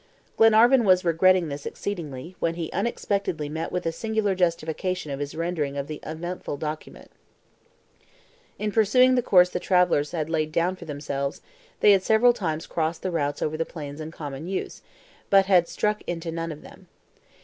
Glenarvan 0.35 0.83
was 0.83 1.05
regretting 1.05 1.47
this 1.47 1.63
exceedingly, 1.67 2.35
when 2.39 2.55
he 2.55 2.71
unexpectedly 2.71 3.47
met 3.49 3.71
with 3.71 3.85
a 3.85 3.91
singular 3.91 4.33
justification 4.33 5.11
of 5.11 5.19
his 5.19 5.35
rendering 5.35 5.77
of 5.77 5.85
the 5.85 5.99
eventful 6.01 6.57
document. 6.57 7.11
In 8.57 8.71
pursuing 8.71 9.13
the 9.13 9.21
course 9.21 9.51
the 9.51 9.59
travelers 9.59 10.09
had 10.11 10.27
laid 10.27 10.51
down 10.51 10.75
for 10.75 10.85
themselves, 10.85 11.43
they 11.81 11.91
had 11.91 12.01
several 12.01 12.33
times 12.33 12.65
crossed 12.65 13.03
the 13.03 13.11
routes 13.11 13.43
over 13.43 13.55
the 13.57 13.63
plains 13.63 14.01
in 14.01 14.09
common 14.09 14.47
use, 14.47 14.81
but 15.29 15.45
had 15.45 15.67
struck 15.67 16.01
into 16.07 16.31
none 16.31 16.51
of 16.51 16.63
them. 16.63 16.87